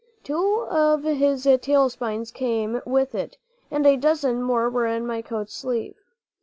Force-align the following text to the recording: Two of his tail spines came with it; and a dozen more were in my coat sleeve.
Two 0.23 0.63
of 0.67 1.03
his 1.03 1.43
tail 1.61 1.87
spines 1.91 2.31
came 2.31 2.81
with 2.87 3.13
it; 3.13 3.37
and 3.69 3.85
a 3.85 3.97
dozen 3.97 4.41
more 4.41 4.67
were 4.67 4.87
in 4.87 5.05
my 5.05 5.21
coat 5.21 5.51
sleeve. 5.51 6.01